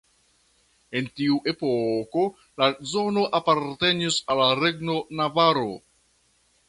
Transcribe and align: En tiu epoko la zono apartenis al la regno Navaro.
En 1.01 1.09
tiu 1.19 1.35
epoko 1.51 2.23
la 2.63 2.69
zono 2.93 3.27
apartenis 3.43 4.19
al 4.35 4.43
la 4.43 4.49
regno 4.65 4.97
Navaro. 5.21 5.69